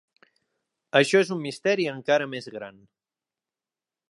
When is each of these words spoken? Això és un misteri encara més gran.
Això 1.01 1.21
és 1.25 1.29
un 1.37 1.41
misteri 1.43 1.87
encara 1.93 2.31
més 2.35 2.51
gran. 2.57 2.85